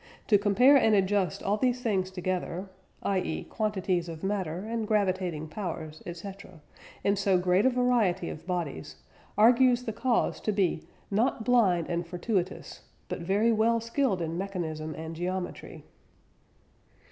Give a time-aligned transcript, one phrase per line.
[0.29, 2.71] To compare and adjust all these things together
[3.03, 3.43] (i.e.
[3.43, 6.59] quantities of matter and gravitating powers, etc.)
[7.03, 8.95] in so great a variety of bodies,
[9.37, 14.95] argues the cause to be not blind and fortuitous, but very well skilled in mechanism
[14.95, 15.83] and geometry."